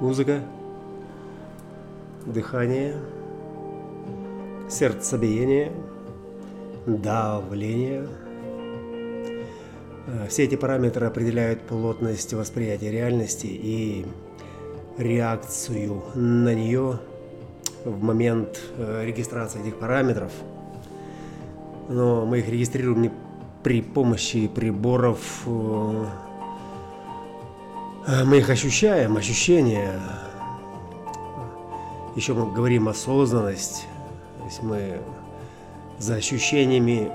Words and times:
музыка, 0.00 0.40
дыхание, 2.24 2.96
сердцебиение, 4.68 5.72
давление. 6.86 8.08
Э, 10.06 10.26
все 10.28 10.44
эти 10.44 10.54
параметры 10.54 11.06
определяют 11.06 11.60
плотность 11.62 12.32
восприятия 12.32 12.90
реальности 12.90 13.46
и 13.46 14.06
реакцию 14.96 16.02
на 16.14 16.54
нее 16.54 16.98
в 17.84 18.02
момент 18.02 18.58
э, 18.76 19.04
регистрации 19.04 19.60
этих 19.60 19.78
параметров. 19.78 20.32
Но 21.88 22.24
мы 22.24 22.38
их 22.38 22.48
регистрируем 22.48 23.02
не 23.02 23.10
при 23.62 23.82
помощи 23.82 24.48
приборов. 24.48 25.46
Э, 28.06 28.24
мы 28.24 28.38
их 28.38 28.48
ощущаем, 28.48 29.16
ощущения. 29.16 30.00
Еще 32.16 32.32
мы 32.34 32.50
говорим 32.50 32.88
осознанность. 32.88 33.86
То 34.38 34.44
есть 34.44 34.62
мы 34.62 35.00
за 35.98 36.14
ощущениями 36.14 37.12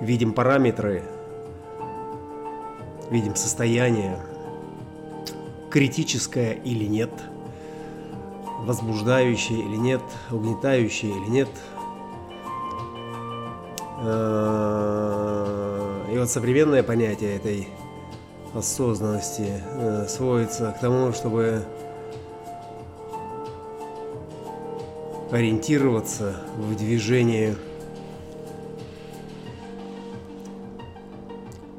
видим 0.00 0.32
параметры, 0.32 1.04
видим 3.10 3.36
состояние, 3.36 4.18
критическое 5.70 6.54
или 6.54 6.84
нет, 6.84 7.10
возбуждающее 8.60 9.60
или 9.60 9.76
нет, 9.76 10.02
угнетающее 10.32 11.12
или 11.12 11.30
нет. 11.30 11.48
Э, 14.00 14.98
и 16.12 16.18
вот 16.18 16.28
современное 16.28 16.82
понятие 16.82 17.36
этой 17.36 17.68
осознанности 18.54 19.62
э, 19.74 20.06
сводится 20.08 20.72
к 20.72 20.80
тому, 20.80 21.12
чтобы 21.12 21.64
ориентироваться 25.30 26.36
в 26.56 26.74
движении 26.76 27.54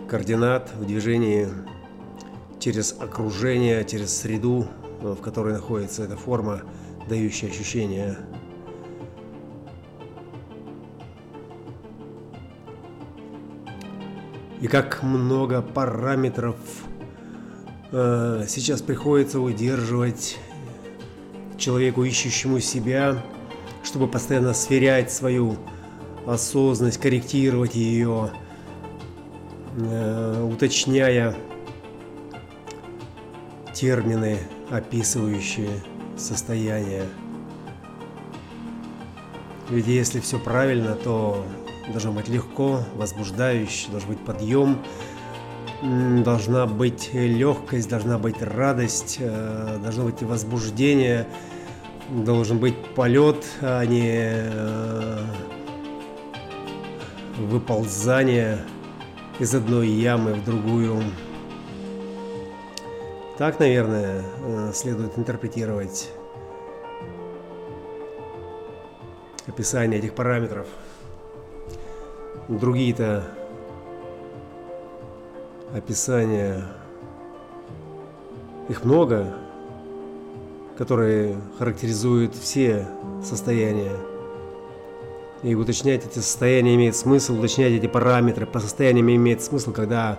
координат, 0.07 0.71
в 0.75 0.85
движении 0.85 1.47
через 2.59 2.95
окружение, 2.99 3.85
через 3.85 4.15
среду, 4.15 4.67
в 5.01 5.17
которой 5.17 5.53
находится 5.53 6.03
эта 6.03 6.17
форма, 6.17 6.61
дающая 7.07 7.49
ощущение. 7.49 8.17
И 14.61 14.67
как 14.67 15.03
много 15.03 15.61
параметров 15.61 16.57
э, 17.91 18.45
сейчас 18.47 18.81
приходится 18.81 19.39
удерживать 19.39 20.37
человеку, 21.57 22.03
ищущему 22.03 22.59
себя, 22.59 23.23
чтобы 23.83 24.07
постоянно 24.07 24.53
сверять 24.53 25.11
свою 25.11 25.57
осознанность, 26.25 26.99
корректировать 26.99 27.75
ее, 27.75 28.31
э, 29.77 30.49
уточняя 30.51 31.35
термины, 33.73 34.39
описывающие 34.69 35.79
состояние. 36.17 37.05
Ведь 39.69 39.87
если 39.87 40.19
все 40.19 40.37
правильно, 40.37 40.95
то 40.95 41.45
должно 41.91 42.11
быть 42.11 42.27
легко, 42.27 42.81
возбуждающе, 42.95 43.89
должен 43.91 44.09
быть 44.09 44.19
подъем, 44.19 44.79
должна 46.23 46.65
быть 46.65 47.13
легкость, 47.13 47.89
должна 47.89 48.17
быть 48.17 48.41
радость, 48.41 49.17
э, 49.19 49.79
должно 49.81 50.05
быть 50.05 50.21
возбуждение, 50.21 51.27
должен 52.09 52.59
быть 52.59 52.75
полет, 52.95 53.45
а 53.61 53.85
не 53.85 54.11
э, 54.13 55.23
выползание 57.37 58.59
из 59.39 59.55
одной 59.55 59.87
ямы 59.87 60.33
в 60.33 60.43
другую. 60.43 61.01
Так, 63.37 63.59
наверное, 63.59 64.23
э, 64.43 64.71
следует 64.73 65.17
интерпретировать 65.17 66.09
описание 69.47 69.99
этих 69.99 70.13
параметров. 70.13 70.67
Другие-то 72.49 73.23
описания, 75.73 76.63
их 78.67 78.83
много, 78.83 79.33
которые 80.75 81.37
характеризуют 81.59 82.33
все 82.33 82.87
состояния. 83.23 83.91
И 85.43 85.53
уточнять 85.53 86.05
эти 86.05 86.19
состояния 86.19 86.73
имеет 86.73 86.95
смысл, 86.95 87.37
уточнять 87.37 87.71
эти 87.71 87.85
параметры 87.85 88.47
по 88.47 88.59
состояниям 88.59 89.09
имеет 89.11 89.43
смысл, 89.43 89.71
когда 89.71 90.17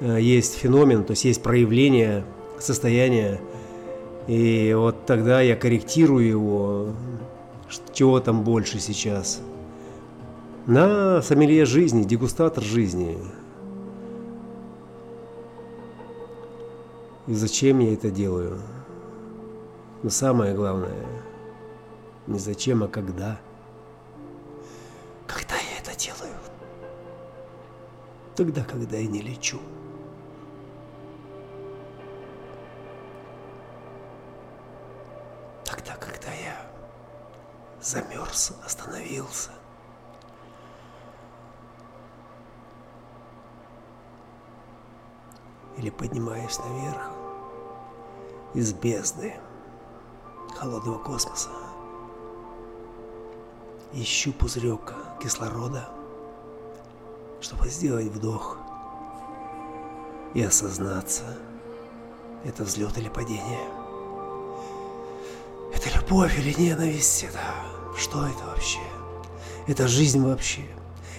э, 0.00 0.18
есть 0.20 0.54
феномен, 0.56 1.04
то 1.04 1.10
есть 1.10 1.26
есть 1.26 1.42
проявление 1.42 2.24
состояния, 2.58 3.40
и 4.26 4.74
вот 4.74 5.04
тогда 5.04 5.42
я 5.42 5.54
корректирую 5.54 6.26
его, 6.26 6.88
чего 7.92 8.20
там 8.20 8.42
больше 8.42 8.80
сейчас. 8.80 9.40
На 10.68 11.22
сомелье 11.22 11.64
жизни, 11.64 12.04
дегустатор 12.04 12.62
жизни. 12.62 13.16
И 17.26 17.32
зачем 17.32 17.78
я 17.78 17.94
это 17.94 18.10
делаю? 18.10 18.60
Но 20.02 20.10
самое 20.10 20.54
главное, 20.54 21.06
не 22.26 22.38
зачем, 22.38 22.82
а 22.82 22.88
когда. 22.88 23.40
Когда 25.26 25.54
я 25.54 25.78
это 25.80 25.98
делаю? 25.98 26.34
Тогда, 28.36 28.62
когда 28.62 28.98
я 28.98 29.06
не 29.06 29.22
лечу. 29.22 29.58
Тогда, 35.64 35.94
когда 35.94 36.30
я 36.34 36.60
замерз, 37.80 38.52
остановился. 38.66 39.52
Или 45.78 45.90
поднимаюсь 45.90 46.58
наверх 46.58 47.10
из 48.52 48.72
бездны 48.72 49.34
холодного 50.56 50.98
космоса. 50.98 51.50
Ищу 53.92 54.32
пузырек 54.32 54.92
кислорода, 55.22 55.88
чтобы 57.40 57.68
сделать 57.68 58.08
вдох 58.08 58.58
и 60.34 60.42
осознаться, 60.42 61.24
это 62.44 62.64
взлет 62.64 62.98
или 62.98 63.08
падение. 63.08 63.68
Это 65.72 65.96
любовь 65.96 66.38
или 66.38 66.52
ненависть, 66.60 67.22
это 67.22 67.40
что 67.96 68.26
это 68.26 68.44
вообще? 68.46 68.80
Это 69.66 69.88
жизнь 69.88 70.24
вообще. 70.24 70.66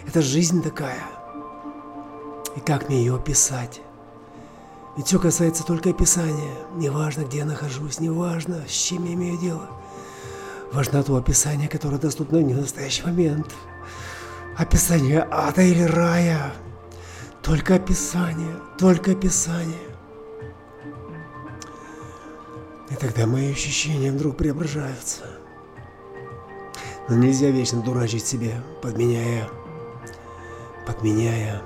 Это 0.08 0.22
жизнь 0.22 0.62
такая. 0.64 1.04
И 2.56 2.60
как 2.60 2.90
мне 2.90 3.00
ее 3.00 3.16
описать? 3.16 3.82
Ведь 5.00 5.08
все 5.08 5.18
касается 5.18 5.66
только 5.66 5.92
описания. 5.92 6.54
Неважно, 6.76 7.22
где 7.22 7.38
я 7.38 7.46
нахожусь, 7.46 8.02
неважно, 8.02 8.66
с 8.68 8.72
чем 8.72 9.06
я 9.06 9.14
имею 9.14 9.38
дело. 9.38 9.70
Важно 10.74 11.02
то 11.04 11.16
описание, 11.16 11.70
которое 11.70 11.98
доступно 11.98 12.40
мне 12.40 12.54
в 12.54 12.60
настоящий 12.60 13.04
момент. 13.04 13.48
Описание 14.58 15.26
ада 15.32 15.62
или 15.62 15.84
рая. 15.84 16.52
Только 17.42 17.76
описание, 17.76 18.58
только 18.78 19.12
описание. 19.12 19.88
И 22.90 22.96
тогда 22.96 23.26
мои 23.26 23.54
ощущения 23.54 24.12
вдруг 24.12 24.36
преображаются. 24.36 25.24
Но 27.08 27.16
нельзя 27.16 27.52
вечно 27.52 27.82
дурачить 27.82 28.26
себе, 28.26 28.62
подменяя, 28.82 29.48
подменяя 30.86 31.62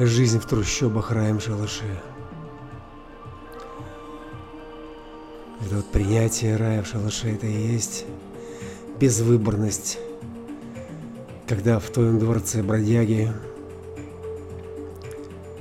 Жизнь 0.00 0.38
в 0.38 0.46
трущобах 0.46 1.10
раем 1.10 1.40
шалаше. 1.40 2.00
Это 5.66 5.74
вот 5.74 5.90
принятие 5.90 6.54
рая 6.54 6.84
в 6.84 6.86
шалаше, 6.86 7.30
это 7.34 7.48
и 7.48 7.72
есть 7.72 8.04
безвыборность, 9.00 9.98
когда 11.48 11.80
в 11.80 11.90
твоем 11.90 12.20
дворце 12.20 12.62
бродяги 12.62 13.32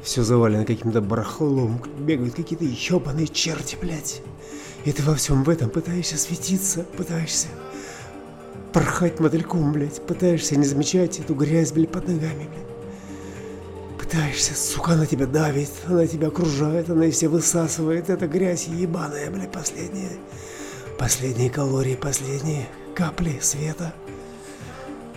все 0.03 0.21
завалено 0.21 0.65
каким-то 0.65 1.01
барахлом, 1.01 1.81
бегают 1.97 2.35
какие-то 2.35 2.65
ебаные 2.65 3.27
черти, 3.27 3.75
блядь. 3.81 4.21
И 4.85 4.91
ты 4.91 5.01
во 5.01 5.15
всем 5.15 5.43
в 5.43 5.49
этом 5.49 5.71
пытаешься 5.71 6.15
светиться, 6.19 6.83
пытаешься 6.95 7.47
порхать 8.71 9.19
модельком, 9.19 9.73
блядь, 9.73 9.99
пытаешься 10.05 10.55
не 10.57 10.65
замечать 10.65 11.19
эту 11.19 11.33
грязь, 11.33 11.71
блядь, 11.71 11.91
под 11.91 12.07
ногами, 12.07 12.47
блядь 12.53 12.76
пытаешься, 14.07 14.55
сука, 14.55 14.93
она 14.93 15.05
тебя 15.05 15.25
давит, 15.25 15.69
она 15.85 16.07
тебя 16.07 16.27
окружает, 16.27 16.89
она 16.89 17.07
из 17.07 17.17
себя 17.17 17.31
высасывает. 17.31 18.09
Это 18.09 18.27
грязь 18.27 18.67
ебаная, 18.67 19.29
бля, 19.29 19.47
последняя. 19.47 20.17
Последние 20.97 21.49
калории, 21.49 21.95
последние 21.95 22.67
капли 22.95 23.37
света. 23.41 23.93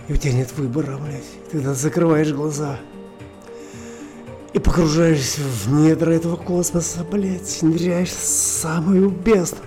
И 0.07 0.13
у 0.13 0.17
тебя 0.17 0.33
нет 0.33 0.51
выбора, 0.57 0.97
блядь. 0.97 1.23
Ты 1.49 1.57
тогда 1.57 1.73
закрываешь 1.73 2.33
глаза 2.33 2.79
и 4.53 4.59
погружаешься 4.59 5.41
в 5.41 5.71
недра 5.71 6.11
этого 6.11 6.35
космоса, 6.35 7.05
блядь. 7.09 7.61
Ныряешь 7.61 8.09
в 8.09 8.23
самую 8.23 9.09
бездну. 9.09 9.59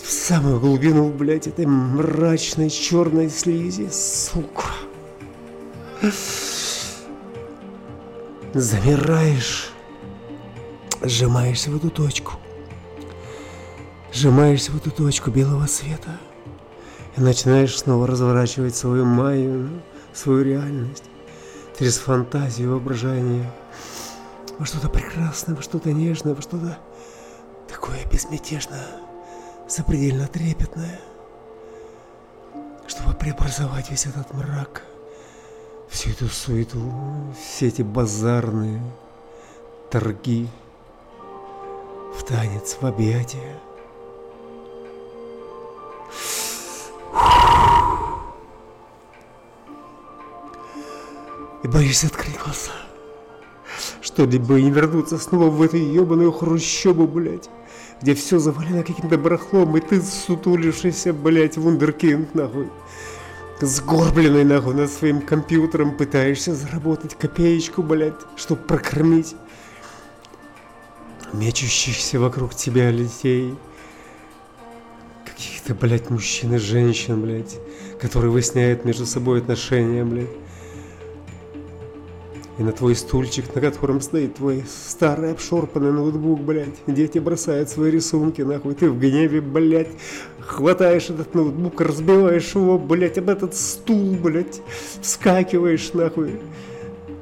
В 0.00 0.08
самую 0.08 0.60
глубину, 0.60 1.10
блядь, 1.10 1.48
этой 1.48 1.66
мрачной 1.66 2.70
черной 2.70 3.28
слизи, 3.30 3.88
сука. 3.90 4.70
Замираешь, 8.58 9.70
сжимаешься 11.02 11.70
в 11.70 11.76
эту 11.76 11.90
точку. 11.90 12.36
Сжимаешься 14.14 14.72
в 14.72 14.78
эту 14.78 14.90
точку 14.90 15.30
белого 15.30 15.66
света 15.66 16.18
и 17.18 17.20
начинаешь 17.20 17.76
снова 17.76 18.06
разворачивать 18.06 18.74
свою 18.74 19.04
майю, 19.04 19.82
свою 20.14 20.42
реальность. 20.42 21.04
Через 21.78 21.98
фантазию, 21.98 22.70
воображение. 22.70 23.52
Во 24.58 24.64
что-то 24.64 24.88
прекрасное, 24.88 25.54
во 25.54 25.60
что-то 25.60 25.92
нежное, 25.92 26.34
во 26.34 26.40
что-то 26.40 26.78
такое 27.68 28.06
безмятежное, 28.10 28.86
запредельно 29.68 30.28
трепетное, 30.28 30.98
чтобы 32.86 33.14
преобразовать 33.18 33.90
весь 33.90 34.06
этот 34.06 34.32
мрак, 34.32 34.82
всю 35.88 36.10
эту 36.10 36.28
суету, 36.28 36.80
все 37.38 37.68
эти 37.68 37.82
базарные 37.82 38.82
торги 39.90 40.48
в 42.18 42.22
танец, 42.24 42.78
в 42.80 42.86
объятия. 42.86 43.60
и 51.66 51.68
боишься 51.68 52.06
открыть 52.06 52.38
глаза. 52.38 52.70
Что-либо 54.00 54.54
не 54.60 54.70
вернуться 54.70 55.18
снова 55.18 55.50
в 55.50 55.60
эту 55.60 55.76
ебаную 55.76 56.30
хрущобу, 56.30 57.08
блядь, 57.08 57.50
где 58.00 58.14
все 58.14 58.38
завалено 58.38 58.84
каким-то 58.84 59.18
барахлом, 59.18 59.76
и 59.76 59.80
ты 59.80 60.00
сутулившийся, 60.00 61.12
блядь, 61.12 61.56
вундеркинд, 61.56 62.34
нахуй. 62.34 62.70
Сгорбленный, 63.60 64.44
нахуй, 64.44 64.74
над 64.74 64.90
своим 64.90 65.22
компьютером 65.22 65.96
пытаешься 65.96 66.54
заработать 66.54 67.14
копеечку, 67.14 67.82
блядь, 67.82 68.14
чтобы 68.36 68.60
прокормить 68.62 69.34
мечущихся 71.32 72.20
вокруг 72.20 72.54
тебя 72.54 72.90
людей. 72.90 73.54
Каких-то, 75.24 75.74
блядь, 75.74 76.10
мужчин 76.10 76.54
и 76.54 76.58
женщин, 76.58 77.22
блядь, 77.22 77.58
которые 77.98 78.30
выясняют 78.30 78.84
между 78.84 79.06
собой 79.06 79.40
отношения, 79.40 80.04
блядь. 80.04 80.28
И 82.58 82.62
на 82.62 82.72
твой 82.72 82.94
стульчик, 82.94 83.54
на 83.54 83.60
котором 83.60 84.00
стоит 84.00 84.36
твой 84.36 84.64
старый 84.66 85.32
обшорпанный 85.32 85.92
ноутбук, 85.92 86.40
блядь. 86.40 86.74
Дети 86.86 87.18
бросают 87.18 87.68
свои 87.68 87.90
рисунки, 87.90 88.40
нахуй. 88.40 88.74
Ты 88.74 88.88
в 88.88 88.98
гневе, 88.98 89.42
блядь, 89.42 89.90
хватаешь 90.40 91.10
этот 91.10 91.34
ноутбук, 91.34 91.78
разбиваешь 91.82 92.54
его, 92.54 92.78
блядь, 92.78 93.18
об 93.18 93.28
этот 93.28 93.54
стул, 93.54 94.14
блядь. 94.14 94.62
Вскакиваешь, 95.02 95.92
нахуй. 95.92 96.40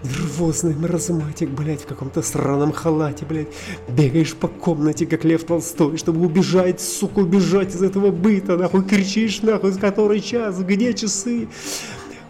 Нервозный 0.04 0.76
маразматик, 0.76 1.48
блядь, 1.48 1.82
в 1.82 1.86
каком-то 1.86 2.22
странном 2.22 2.70
халате, 2.70 3.26
блядь. 3.28 3.48
Бегаешь 3.88 4.34
по 4.34 4.46
комнате, 4.46 5.04
как 5.04 5.24
Лев 5.24 5.42
Толстой, 5.42 5.96
чтобы 5.96 6.24
убежать, 6.26 6.80
сука, 6.80 7.20
убежать 7.20 7.74
из 7.74 7.82
этого 7.82 8.12
быта, 8.12 8.56
нахуй. 8.56 8.84
Кричишь, 8.84 9.42
нахуй, 9.42 9.72
с 9.72 9.78
который 9.78 10.20
час, 10.20 10.60
где 10.60 10.94
часы? 10.94 11.48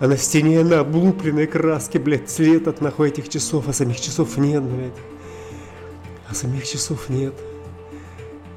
А 0.05 0.07
на 0.07 0.19
стене 0.19 0.63
на 0.63 0.81
облупленной 0.81 1.47
краске, 1.47 1.99
блядь, 1.99 2.29
след 2.29 2.69
от 2.69 2.83
нахуй 2.83 3.09
этих 3.09 3.31
часов, 3.31 3.69
а 3.69 3.73
самих 3.73 3.99
часов 3.99 4.37
нет, 4.37 4.63
блядь. 4.63 4.93
А 6.29 6.35
самих 6.35 6.67
часов 6.67 7.09
нет. 7.09 7.33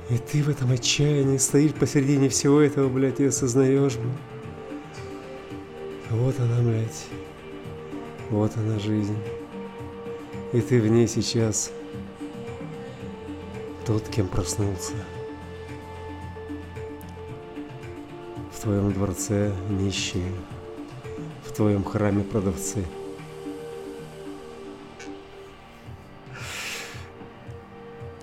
И 0.09 0.17
ты 0.17 0.44
в 0.44 0.49
этом 0.49 0.73
отчаянии 0.73 1.38
стоишь 1.38 1.71
посередине 1.71 2.27
всего 2.27 2.59
этого, 2.59 2.89
блядь, 2.89 3.21
и 3.21 3.27
осознаешь, 3.27 3.95
блядь. 3.95 4.17
Вот 6.09 6.38
она, 6.38 6.59
блядь. 6.59 7.05
Вот 8.29 8.51
она 8.57 8.77
жизнь. 8.77 9.17
И 10.51 10.59
ты 10.59 10.81
в 10.81 10.88
ней 10.89 11.07
сейчас 11.07 11.71
тот, 13.85 14.05
кем 14.09 14.27
проснулся. 14.27 14.95
В 18.53 18.59
твоем 18.59 18.91
дворце 18.91 19.53
нищие 19.69 20.33
твоем 21.57 21.83
храме 21.83 22.24
продавцы. 22.24 22.86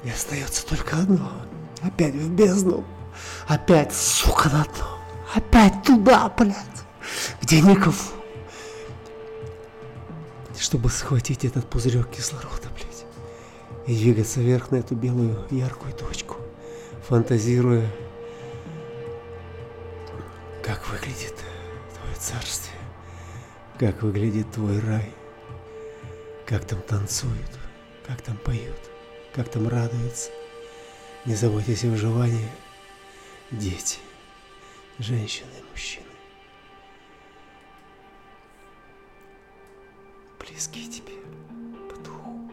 И 0.04 0.10
остается 0.10 0.64
только 0.64 0.96
одно. 0.96 1.32
Опять 1.82 2.14
в 2.14 2.30
бездну. 2.30 2.84
Опять, 3.48 3.92
сука, 3.92 4.48
на 4.50 4.64
дно. 4.64 4.98
Опять 5.34 5.82
туда, 5.82 6.32
блядь. 6.38 6.56
Где 7.42 7.60
никого. 7.60 7.94
Чтобы 10.56 10.88
схватить 10.88 11.44
этот 11.44 11.68
пузырек 11.68 12.10
кислорода, 12.10 12.68
блядь. 12.74 13.04
И 13.88 13.96
двигаться 13.96 14.40
вверх 14.40 14.70
на 14.70 14.76
эту 14.76 14.94
белую 14.94 15.44
яркую 15.50 15.92
точку. 15.92 16.36
Фантазируя, 17.08 17.90
как 23.84 24.02
выглядит 24.02 24.50
твой 24.50 24.78
рай, 24.80 25.12
как 26.46 26.64
там 26.64 26.80
танцуют, 26.80 27.58
как 28.06 28.22
там 28.22 28.34
поют, 28.38 28.78
как 29.34 29.50
там 29.50 29.68
радуются. 29.68 30.30
Не 31.26 31.34
заботьтесь 31.34 31.84
о 31.84 31.88
выживании, 31.88 32.48
дети, 33.50 33.98
женщины 34.98 35.50
мужчины. 35.70 36.06
Близкие 40.40 40.88
тебе 40.88 41.16
по 41.86 41.96
духу. 42.00 42.50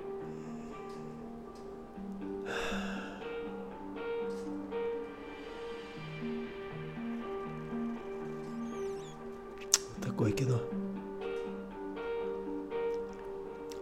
Такое 10.04 10.34
кино 10.34 10.62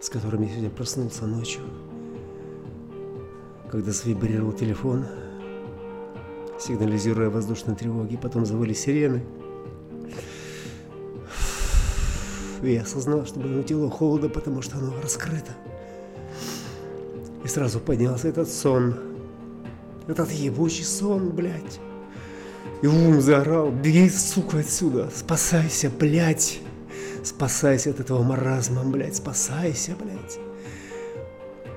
с 0.00 0.08
которым 0.08 0.42
я 0.42 0.48
сегодня 0.48 0.70
проснулся 0.70 1.26
ночью, 1.26 1.62
когда 3.70 3.92
свибрировал 3.92 4.52
телефон, 4.52 5.04
сигнализируя 6.58 7.28
о 7.28 7.30
воздушной 7.30 7.76
тревоге, 7.76 8.18
потом 8.18 8.46
завыли 8.46 8.72
сирены. 8.72 9.22
И 12.62 12.72
я 12.72 12.82
осознал, 12.82 13.24
что 13.26 13.40
моему 13.40 13.62
телу 13.62 13.88
холодно, 13.88 14.28
потому 14.28 14.60
что 14.62 14.78
оно 14.78 14.92
раскрыто. 15.02 15.52
И 17.44 17.48
сразу 17.48 17.80
поднялся 17.80 18.28
этот 18.28 18.50
сон. 18.50 18.96
Этот 20.06 20.30
ебучий 20.30 20.84
сон, 20.84 21.30
блядь. 21.30 21.80
И 22.82 22.86
ум 22.86 23.20
заорал, 23.20 23.70
беги, 23.70 24.08
сука, 24.10 24.58
отсюда, 24.58 25.10
спасайся, 25.14 25.90
блядь. 25.90 26.60
Спасайся 27.22 27.90
от 27.90 28.00
этого 28.00 28.22
маразма, 28.22 28.82
блядь, 28.84 29.16
спасайся, 29.16 29.94
блядь. 30.00 30.38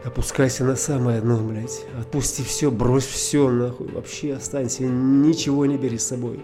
Опускайся 0.05 0.63
на 0.63 0.75
самое 0.75 1.21
дно, 1.21 1.37
блядь. 1.37 1.85
Отпусти 1.99 2.43
все, 2.43 2.71
брось 2.71 3.05
все, 3.05 3.49
нахуй. 3.49 3.89
Вообще 3.91 4.33
останься, 4.33 4.83
ничего 4.83 5.65
не 5.65 5.77
бери 5.77 5.97
с 5.97 6.07
собой. 6.07 6.43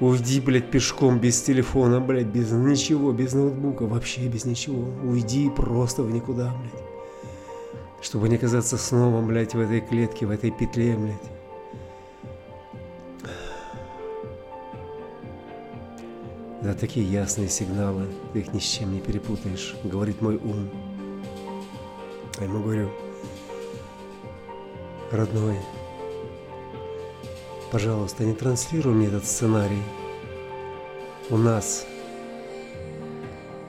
Уйди, 0.00 0.40
блядь, 0.40 0.70
пешком, 0.70 1.18
без 1.18 1.42
телефона, 1.42 2.00
блядь, 2.00 2.26
без 2.26 2.52
ничего, 2.52 3.12
без 3.12 3.32
ноутбука, 3.32 3.82
вообще 3.86 4.28
без 4.28 4.44
ничего. 4.44 4.84
Уйди 5.02 5.50
просто 5.50 6.02
в 6.02 6.10
никуда, 6.12 6.54
блядь. 6.60 6.84
Чтобы 8.00 8.28
не 8.28 8.36
оказаться 8.36 8.76
снова, 8.76 9.20
блядь, 9.20 9.54
в 9.54 9.60
этой 9.60 9.80
клетке, 9.80 10.26
в 10.26 10.30
этой 10.30 10.52
петле, 10.52 10.96
блядь. 10.96 11.37
Да, 16.68 16.74
такие 16.74 17.10
ясные 17.10 17.48
сигналы, 17.48 18.08
ты 18.34 18.40
их 18.40 18.52
ни 18.52 18.58
с 18.58 18.62
чем 18.62 18.92
не 18.92 19.00
перепутаешь, 19.00 19.74
говорит 19.84 20.20
мой 20.20 20.36
ум. 20.36 20.68
А 22.38 22.44
ему 22.44 22.62
говорю, 22.62 22.90
родной, 25.10 25.56
пожалуйста, 27.72 28.24
не 28.24 28.34
транслируй 28.34 28.92
мне 28.92 29.06
этот 29.06 29.24
сценарий. 29.24 29.82
У 31.30 31.38
нас 31.38 31.86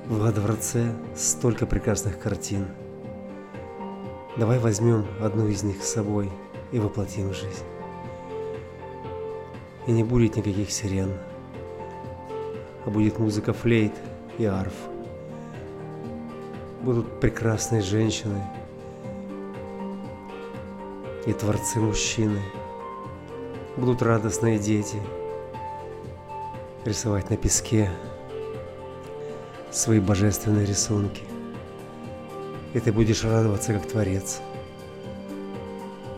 Во 0.07 0.33
дворце 0.33 0.93
столько 1.15 1.65
прекрасных 1.65 2.19
картин. 2.19 2.67
Давай 4.35 4.59
возьмем 4.59 5.07
одну 5.21 5.47
из 5.47 5.63
них 5.63 5.85
с 5.85 5.93
собой 5.93 6.29
и 6.73 6.79
воплотим 6.79 7.29
в 7.29 7.33
жизнь. 7.33 7.63
И 9.87 9.91
не 9.91 10.03
будет 10.03 10.35
никаких 10.35 10.69
сирен, 10.69 11.13
а 12.89 12.91
будет 12.91 13.19
музыка 13.19 13.53
флейт 13.53 13.93
и 14.39 14.45
арф. 14.45 14.73
Будут 16.81 17.19
прекрасные 17.19 17.83
женщины 17.83 18.41
и 21.27 21.33
творцы 21.33 21.79
мужчины. 21.79 22.41
Будут 23.77 24.01
радостные 24.01 24.57
дети 24.57 24.99
рисовать 26.83 27.29
на 27.29 27.37
песке 27.37 27.91
свои 29.69 29.99
божественные 29.99 30.65
рисунки. 30.65 31.21
И 32.73 32.79
ты 32.79 32.91
будешь 32.91 33.23
радоваться 33.23 33.71
как 33.71 33.85
творец, 33.87 34.41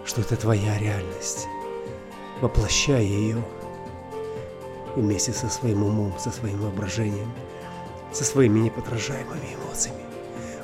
что 0.05 0.21
это 0.21 0.37
твоя 0.37 0.77
реальность. 0.77 1.47
Воплощай 2.39 3.03
ее 3.03 3.43
вместе 4.95 5.33
со 5.33 5.49
своим 5.49 5.83
умом, 5.83 6.13
со 6.19 6.31
своим 6.31 6.61
воображением, 6.61 7.31
со 8.11 8.23
своими 8.23 8.59
неподражаемыми 8.59 9.55
эмоциями. 9.55 10.03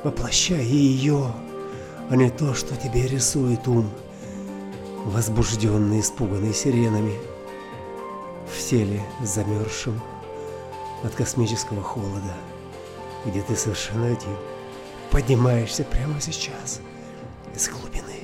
Воплощай 0.03 0.63
ее, 0.63 1.31
а 2.09 2.15
не 2.15 2.29
то, 2.29 2.53
что 2.53 2.75
тебе 2.75 3.07
рисует 3.07 3.67
ум, 3.67 3.89
возбужденный, 5.05 6.01
испуганный 6.01 6.53
сиренами, 6.53 7.15
в 8.47 8.69
теле 8.69 9.03
замерзшем 9.21 10.01
от 11.03 11.13
космического 11.13 11.81
холода, 11.83 12.33
где 13.25 13.41
ты 13.41 13.55
совершенно 13.55 14.07
один, 14.07 14.35
поднимаешься 15.11 15.83
прямо 15.83 16.19
сейчас 16.21 16.79
из 17.55 17.69
глубины 17.69 18.16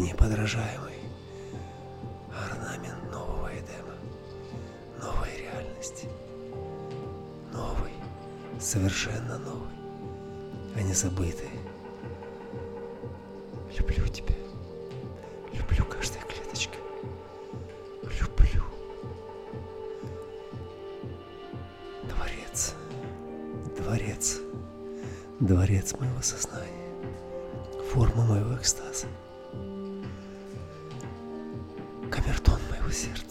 неподражаемый 0.00 0.94
орнамент 2.32 3.10
нового 3.10 3.48
Эдема, 3.52 3.94
новой 5.00 5.30
реальности, 5.36 6.08
новый, 7.52 7.92
совершенно 8.60 9.38
новый, 9.38 9.74
а 10.76 10.82
не 10.82 10.92
забытый. 10.92 11.50
Люблю 13.78 14.06
тебя. 14.08 14.34
Люблю 15.52 15.84
каждой 15.84 16.20
клеточкой. 16.22 16.80
Люблю. 18.02 18.62
Дворец. 22.08 22.74
Дворец. 23.76 24.38
Дворец 25.40 25.94
моего 25.98 26.22
сознания. 26.22 26.66
Форма 27.92 28.24
моего 28.24 28.56
экстаза. 28.56 29.06
Сердца. 32.90 33.27